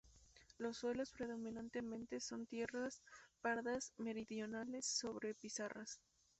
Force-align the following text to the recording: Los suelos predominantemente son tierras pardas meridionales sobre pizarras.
Los 0.57 0.77
suelos 0.77 1.11
predominantemente 1.11 2.19
son 2.21 2.47
tierras 2.47 3.03
pardas 3.39 3.93
meridionales 3.99 4.83
sobre 4.87 5.35
pizarras. 5.35 5.99